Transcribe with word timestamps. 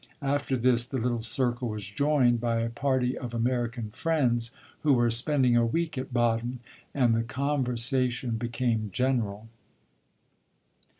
After 0.23 0.57
this, 0.57 0.87
the 0.87 0.97
little 0.97 1.21
circle 1.21 1.69
was 1.69 1.85
joined 1.85 2.41
by 2.41 2.61
a 2.61 2.71
party 2.71 3.15
of 3.15 3.35
American 3.35 3.91
friends 3.91 4.49
who 4.79 4.93
were 4.95 5.11
spending 5.11 5.55
a 5.55 5.63
week 5.63 5.95
at 5.95 6.11
Baden, 6.11 6.57
and 6.91 7.13
the 7.13 7.21
conversation 7.21 8.31
became 8.37 8.89
general. 8.91 9.47